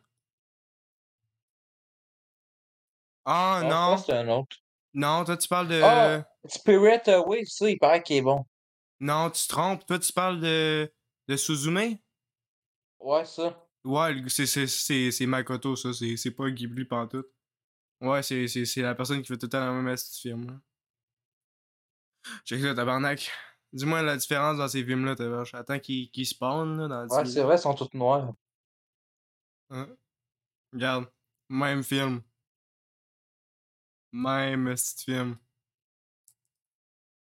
[3.24, 3.90] Ah, Non, je non.
[3.92, 4.56] pense que c'est un autre.
[4.94, 5.80] Non, toi, tu parles de...
[5.82, 6.24] Ah!
[6.46, 8.44] Spirit Away, ça, il paraît qu'il est bon.
[8.98, 9.86] Non, tu te trompes.
[9.86, 10.92] Toi, tu parles de...
[11.28, 11.96] De Suzume?
[12.98, 13.66] Ouais, ça.
[13.84, 15.90] Ouais, le- c'est- Makoto, ça.
[15.92, 17.28] C'est pas Ghibli pantoute.
[18.00, 20.46] Ouais, c'est la personne qui fait tout le temps la même astuce film.
[20.50, 20.60] Là.
[22.44, 23.30] Check ça, tabarnak.
[23.72, 25.54] Dis-moi la différence dans ces films-là, tabarnak.
[25.54, 28.32] Attends qu'ils qu'ils spawnent, là, dans le Ouais, c'est vrai, ils sont tous noirs.
[29.70, 29.88] Hein?
[30.72, 31.10] Regarde.
[31.48, 32.22] Même film.
[34.12, 35.38] Même petit film.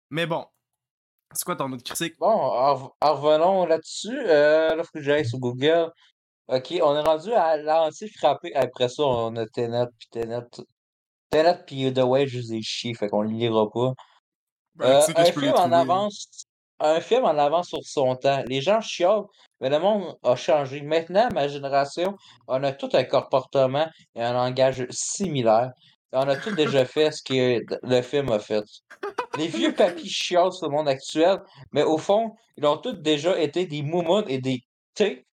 [0.09, 0.45] Mais bon.
[1.33, 2.17] C'est quoi ton autre critique?
[2.19, 4.17] Bon, en, rev- en revenons là-dessus.
[4.17, 5.91] Euh, là, faut que j'aille sur Google.
[6.47, 8.53] Ok, on est rendu à l'anti-frappé.
[8.53, 10.43] Après ça, on a Tenet, puis Tenet.
[11.31, 13.93] Tenet, puis The Way, je les ai chiés, fait qu'on le lira pas.
[14.75, 16.45] Ben, Euh, un film en avance,
[16.79, 18.43] un film en avance sur son temps.
[18.47, 19.23] Les gens chialent,
[19.59, 20.81] mais le monde a changé.
[20.81, 22.15] Maintenant, ma génération,
[22.47, 25.71] on a tout un comportement et un langage similaire.
[26.13, 28.63] Et on a tout déjà fait ce que le film a fait.
[29.37, 31.39] Les vieux papis chialent sur le monde actuel,
[31.71, 34.61] mais au fond, ils ont tous déjà été des moumounes et des
[34.93, 35.25] T.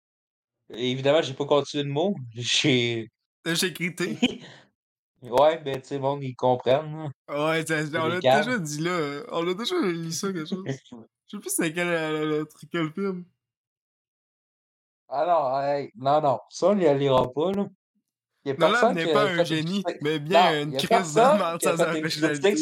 [0.74, 2.14] Évidemment, j'ai pas continué le mot.
[2.35, 3.09] J'ai.
[3.44, 4.18] J'ai écrit T.
[5.22, 6.96] Ouais, ben, tu sais, monde, ils comprennent.
[6.96, 7.11] là.
[7.28, 7.62] Ouais,
[7.94, 9.22] on l'a déjà dit là.
[9.30, 10.64] On a déjà lu ça, quelque chose.
[11.26, 13.24] Je sais plus c'est quel, euh, le, le film.
[15.09, 17.68] Ah non, hey, non, non, ça, on ne lira pas, là.
[18.46, 22.55] Nolan n'est pas un génie, mais bien Non, une crise de a sans originalité.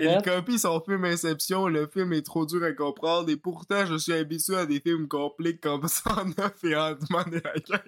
[0.00, 3.96] Il copie son film Inception, le film est trop dur à comprendre et pourtant je
[3.96, 7.84] suis habitué à des films compliqués comme 109 et Ant-Man et la guerre.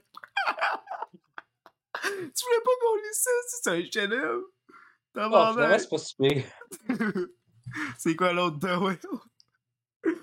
[2.02, 4.44] tu voulais pas qu'on lise ça, si c'est un chef-d'œuvre?
[5.14, 5.80] Tabarnak.
[5.80, 6.94] c'est pas.
[7.98, 8.98] C'est quoi l'autre de Will?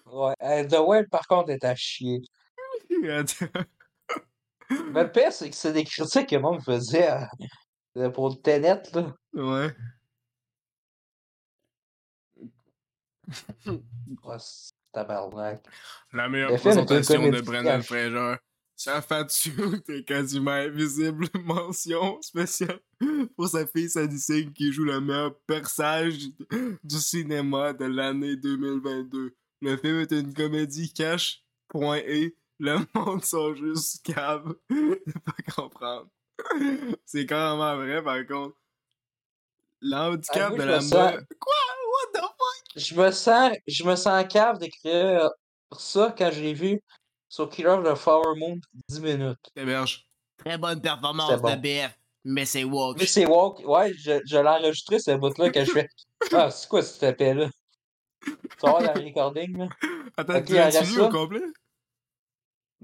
[0.08, 0.34] Ouais.
[0.42, 2.24] Euh, The Whale, par contre, est à chier.
[4.70, 7.30] Mais le pire, c'est que c'est des critiques que moi me faisait à-
[7.98, 9.16] euh, pour le Tenet, là.
[9.34, 9.76] ouais.
[14.92, 15.64] Tabarnak.
[16.14, 17.82] La meilleure Le présentation de Brendan.
[17.84, 18.36] Fraser.
[18.78, 19.52] Sa fatue
[19.90, 21.28] est quasiment invisible.
[21.44, 22.80] Mention spéciale
[23.36, 26.18] pour sa fille Sadie Singh qui joue le meilleur personnage
[26.84, 29.36] du cinéma de l'année 2022.
[29.62, 31.42] Le film est une comédie cash.
[31.70, 32.02] Point.
[32.60, 36.08] Le monde sont juste caves de pas comprendre.
[37.06, 38.56] C'est carrément vrai par contre.
[39.82, 41.26] L'handicap Ah, de je la me sens- mode.
[41.40, 41.54] Quoi?
[42.14, 42.82] What the fuck?
[42.82, 45.30] Je me sens, je me sens cave d'écrire
[45.78, 46.82] ça quand j'ai vu
[47.30, 49.40] sur Killer of the Flower Moon 10 minutes.
[49.56, 50.06] Héberge.
[50.38, 51.56] Très bonne performance bon.
[51.56, 52.98] de BF, mais c'est woke.
[53.00, 55.90] Mais c'est walk, ouais, je, je l'ai enregistré ce bout-là quand je fais.
[56.32, 57.50] Ah, c'est quoi cette épée-là?
[58.24, 58.32] Tu
[58.64, 59.68] vas voir dans le recording, là?
[60.18, 61.04] Attends, tu l'as regarde vu ça.
[61.04, 61.42] au complet?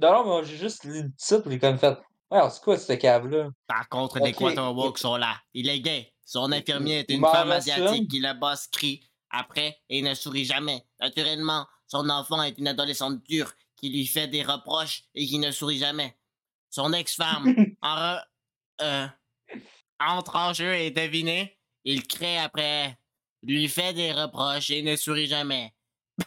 [0.02, 1.98] Non, non, mais j'ai juste lu le titre, j'ai comme fait.
[2.32, 3.50] Ouais, c'est quoi cette cave-là?
[3.68, 4.26] Par contre, Ok.
[4.28, 5.36] les Quator woke sont là.
[5.54, 6.14] Il est gay.
[6.26, 10.86] Son infirmier est une femme asiatique qui le boss crie après et ne sourit jamais.
[11.00, 15.52] Naturellement, son enfant est une adolescente dure qui lui fait des reproches et qui ne
[15.52, 16.16] sourit jamais.
[16.70, 18.24] Son ex-femme en re-
[18.82, 19.08] euh,
[20.00, 22.98] entre en jeu et devinez, il crée après,
[23.44, 25.74] lui fait des reproches et ne sourit jamais.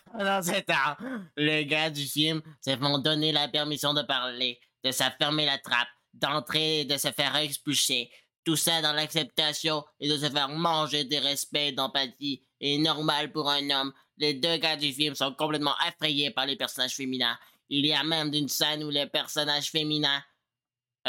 [0.13, 0.97] Pendant ce temps,
[1.37, 5.59] les gars du film se font donner la permission de parler, de se fermer la
[5.59, 8.11] trappe, d'entrer et de se faire expulser.
[8.45, 13.51] Tout ça dans l'acceptation et de se faire manger des respects d'empathie est normal pour
[13.51, 13.93] un homme.
[14.19, 17.39] Les deux gars du film sont complètement effrayés par les personnages féminins.
[17.71, 20.23] Il y a même une scène où les personnages féminins,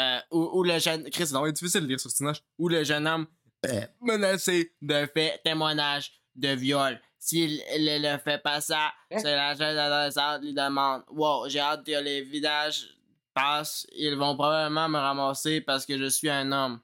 [0.00, 2.42] euh, où, le jeune, Chris, Non, c'est difficile de lire ce personnage.
[2.58, 3.26] où le jeune homme
[4.00, 7.00] menacé de fait témoignage de viol.
[7.18, 9.18] S'il ne le fait pas ça, Hein?
[9.18, 12.88] c'est la jeune adolescente lui demande Wow, j'ai hâte que les vidages
[13.34, 13.86] passent.
[13.92, 16.80] Ils vont probablement me ramasser parce que je suis un homme.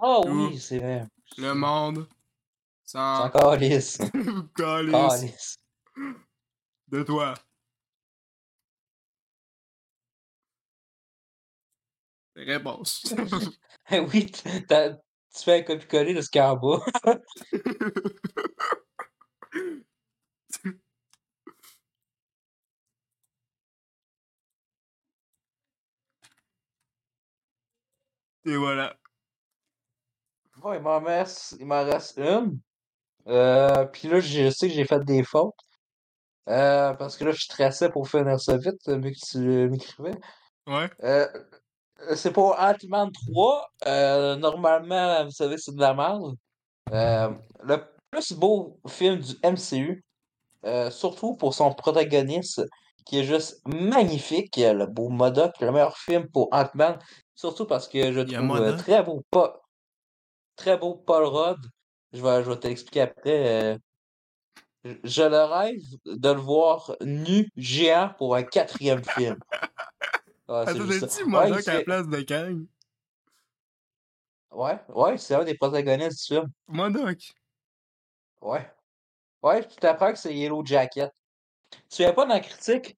[0.00, 0.22] Tout.
[0.28, 1.06] oui, c'est vrai.
[1.38, 2.08] Le monde
[2.84, 3.98] C'est s'en encore lisse.
[4.56, 5.56] calisse Calisse.
[6.88, 7.34] de toi.
[12.36, 13.04] Réponse.
[14.12, 14.30] oui,
[14.68, 14.96] t'as-
[15.34, 16.80] tu fais un copier-coller de ce qu'il y a en bas.
[28.44, 28.96] Et voilà.
[30.56, 32.58] Bon, il m'en reste, il m'en reste une.
[33.28, 35.54] Euh, puis là, je sais que j'ai fait des fautes.
[36.48, 39.38] Euh, parce que là, je stressais pour finir ça vite, vu que tu
[39.70, 40.14] m'écrivais.
[40.66, 40.90] Ouais.
[41.04, 41.26] Euh,
[42.14, 43.68] c'est pour Ant-Man 3.
[43.86, 46.34] Euh, normalement, vous savez, c'est de la merde.
[46.92, 47.30] Euh,
[47.62, 50.02] le plus beau film du MCU,
[50.64, 52.62] euh, surtout pour son protagoniste,
[53.04, 56.98] qui est juste magnifique, le beau Modoc, le meilleur film pour Ant-Man,
[57.34, 59.60] surtout parce que je trouve euh, très beau, pas,
[60.56, 61.58] très beau Paul Rudd.
[62.12, 63.74] Je vais, je vais te l'expliquer après.
[63.74, 63.78] euh,
[64.84, 69.36] je- je le rêve de le voir nu, géant, pour un quatrième film.
[70.48, 72.66] Ah, c'est Attends, juste dit Ouais, Modoc à la place de Kang?
[74.50, 76.50] Ouais, ouais, c'est un des protagonistes du film.
[76.66, 77.34] Modoc.
[78.40, 78.72] Ouais.
[79.42, 81.12] Ouais, tu t'apprends que c'est Yellow Jacket.
[81.90, 82.96] Tu viens pas dans la critique?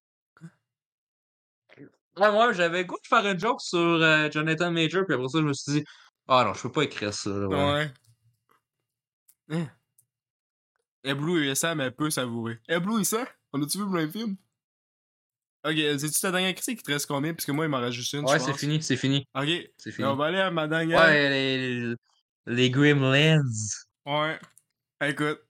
[2.17, 5.29] Ah, moi, j'avais le goût de faire une joke sur euh, Jonathan Major, puis après
[5.29, 5.85] ça, je me suis dit,
[6.29, 7.31] ah non, je peux pas écrire ça.
[7.31, 7.91] ouais.
[9.49, 9.67] Ouais.
[11.05, 11.55] Hein?
[11.55, 12.59] Sam, elle peut savourer.
[12.69, 13.27] Eblu et ça?
[13.53, 14.37] On a-tu vu le même film?
[15.65, 17.35] Ok, c'est-tu ta dernière critique qui te reste combien?
[17.35, 18.25] Parce que moi, il m'en juste une.
[18.25, 20.09] Ouais, c'est fini, c'est fini, Ok, c'est fini.
[20.09, 20.99] on va aller à ma dernière.
[21.01, 21.95] Ouais, les,
[22.47, 23.43] les Gremlins.
[24.07, 24.39] Ouais.
[25.03, 25.41] Écoute.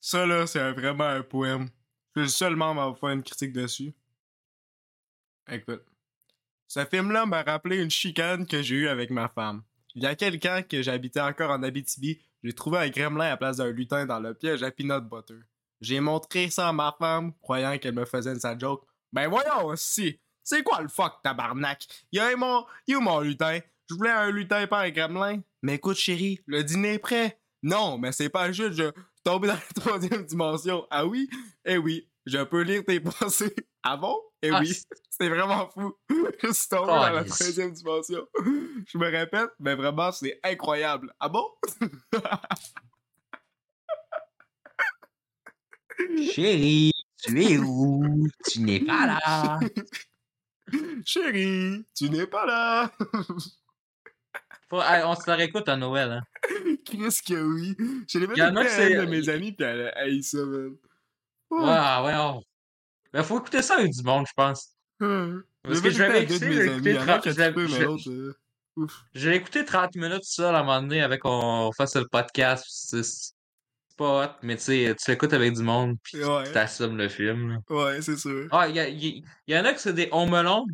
[0.00, 1.68] Ça, là, c'est vraiment un poème.
[2.16, 3.92] Je suis le seul membre à faire une critique dessus.
[5.50, 5.84] Écoute.
[6.66, 9.62] Ce film-là m'a rappelé une chicane que j'ai eue avec ma femme.
[9.94, 13.36] Il y a quelqu'un que j'habitais encore en Abitibi, j'ai trouvé un gremlin à la
[13.36, 15.40] place d'un lutin dans le piège à peanut butter.
[15.82, 18.84] J'ai montré ça à ma femme, croyant qu'elle me faisait une sale joke.
[19.12, 20.18] Ben voyons aussi!
[20.44, 21.86] C'est quoi le fuck, tabarnak?
[22.10, 22.64] Il y a mon...
[22.88, 23.58] Où mon lutin?
[23.90, 25.40] Je voulais un lutin, pas un gremlin.
[25.62, 27.38] Mais écoute, chérie, le dîner est prêt.
[27.62, 28.92] Non, mais c'est pas juste, je suis
[29.24, 30.86] tombé dans la troisième dimension.
[30.90, 31.28] Ah oui?
[31.64, 33.54] Eh oui, Je peux lire tes pensées.
[33.84, 34.16] Ah bon?
[34.42, 34.72] Eh Ah, oui,
[35.10, 35.92] c'est- vraiment fou.
[36.08, 38.24] Je suis tombé dans la troisième dimension.
[38.86, 41.12] Je me répète, mais vraiment, c'est incroyable.
[41.18, 41.44] Ah bon?
[46.32, 48.26] Chérie, tu es où?
[48.50, 49.60] Tu n'es pas là.
[51.04, 52.90] Chérie, tu n'es pas là.
[54.68, 56.22] Faut- on se la réécoute à Noël, hein.
[56.84, 57.76] Chris que oui.
[58.08, 59.66] Je l'ai même Y en a écouté que à c'est- une de mes amies, puis
[59.66, 60.76] elle a ça, man.
[61.50, 62.40] Ouais, ouais, ouais.
[63.12, 64.70] Mais faut écouter ça avec du monde, je pense.
[64.98, 67.54] Parce Parce que je l'avais écouté, j'ai écouté Il y en a qui a 30
[67.54, 68.10] trippé, mais je- l'autre...
[68.10, 68.36] euh.
[69.14, 72.64] J'ai écouté 30 minutes seul à un moment donné avec on fasse le podcast.
[73.96, 76.50] Pas hot, mais tu sais, tu l'écoutes avec du monde pis Ouais.
[76.52, 77.50] t'assumes le film.
[77.50, 77.58] là.
[77.76, 78.48] Ouais, c'est sûr.
[78.50, 80.64] Ah, il y, y en a que c'est des Home Alone.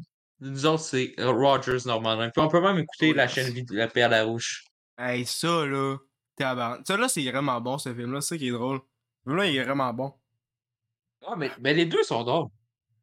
[0.40, 2.30] Nous autres, c'est Rogers normalement.
[2.30, 4.64] Puis on peut même écouter la chaîne vidéo La Perle à Rouge.
[4.96, 5.96] Hey, ça, là...
[6.36, 6.86] tabarnak.
[6.86, 8.20] Ça, là, c'est vraiment bon, ce film-là.
[8.20, 8.78] C'est ça qui est drôle.
[9.24, 10.14] Ce film-là, il est vraiment bon.
[11.26, 12.48] Ah, mais, mais les deux sont drôles.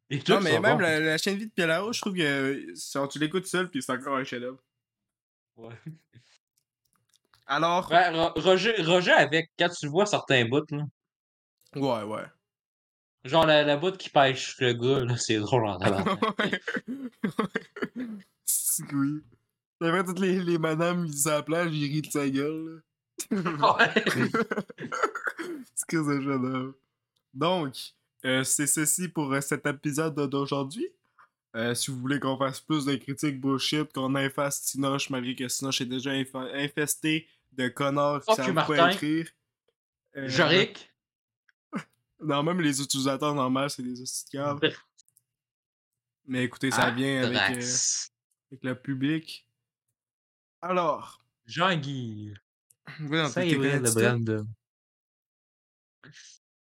[0.08, 0.82] Les deux Non, mais sont même bons.
[0.82, 3.82] la, la chaîne vie de Pierre Larouche, je trouve que genre, tu l'écoutes seul, puis
[3.82, 4.62] c'est encore un chef-d'œuvre.
[5.56, 5.74] Ouais.
[7.46, 7.88] Alors...
[7.88, 10.84] Ben, Ro- Roger, Roger avec, quand tu vois certains bouts, là,
[11.74, 12.24] Ouais, ouais.
[13.24, 15.78] genre la, la bout qui pêche le gars, là, c'est drôle en.
[15.78, 16.60] Ouais.
[18.44, 19.22] C'est oui.
[19.80, 22.82] Après, toutes les, les madames, ils sont à la plage, ils rient de sa gueule,
[23.30, 23.40] là.
[23.76, 24.04] Ouais.
[25.74, 26.74] c'est que c'est chef
[27.34, 27.74] Donc,
[28.24, 30.88] euh, c'est ceci pour euh, cet épisode d'aujourd'hui.
[31.54, 35.44] Euh, si vous voulez qu'on fasse plus de critiques bullshit, qu'on efface Tinoche, malgré que
[35.44, 37.26] Tinoche est déjà infesté
[37.56, 39.28] de connards qui savent pas écrire.
[40.16, 40.28] Euh.
[42.20, 44.60] Non, même les utilisateurs normaux, c'est des hosties de caves.
[46.26, 47.62] Mais écoutez, ça Ah, vient avec, euh,
[48.50, 49.46] avec le public.
[50.62, 52.34] Alors, Jean-Guy.
[53.00, 53.80] oui, Ça est vrai.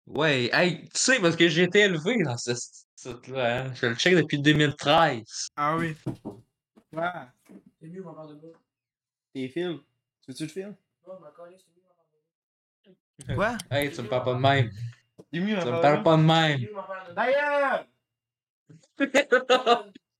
[0.07, 2.52] Ouais, hey, tu sais, parce que j'ai été élevé dans ce
[2.96, 3.74] site-là, hein.
[3.74, 5.48] Je le check depuis 2013.
[5.57, 5.94] Ah oui.
[6.92, 7.11] Ouais.
[7.80, 8.59] C'est mieux, m'en parle de bas.
[9.33, 9.80] Tes films.
[10.20, 10.76] Tu veux-tu le film?
[11.06, 11.18] Bas.
[13.34, 13.58] Quoi?
[13.70, 14.70] Hey, tu me parles pas de même.
[15.32, 16.60] C'est mieux, Tu me parles pas de C'est même.
[17.14, 17.86] D'ailleurs!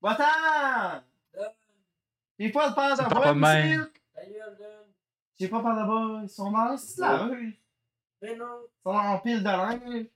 [0.01, 1.03] Va-t'en!
[2.39, 3.63] J'ai pas de pas mal.
[3.63, 3.91] imbécile.
[4.15, 4.93] Ta gueule, donne.
[5.39, 6.21] J'ai pas de bas.
[6.23, 7.49] Ils sont dans la rue.
[7.49, 7.59] Ils
[8.23, 10.07] Mais non, sont en pile de linge.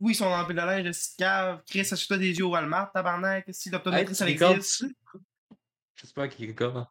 [0.00, 1.62] Oui, ils sont en pile de linge de six caves.
[1.66, 3.46] Chris, achète-toi des yeux au Walmart, tabarnak.
[3.52, 4.84] Si tu ça existe.
[5.96, 6.86] J'espère qu'il recorde.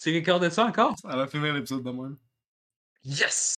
[0.00, 0.98] Tu recordes ça encore?
[0.98, 2.16] Ça va finir l'épisode de même.
[3.04, 3.54] Yes!